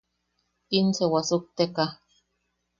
[0.69, 1.85] Quince wasukteka.